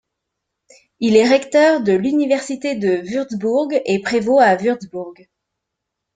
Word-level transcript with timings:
Il 0.99 1.15
est 1.15 1.29
recteur 1.29 1.83
de 1.83 1.91
l'université 1.93 2.73
de 2.73 3.07
Wurtzbourg 3.07 3.69
et 3.85 4.01
prévôt 4.01 4.39
à 4.39 4.55
Wurtzbourg. 4.55 5.13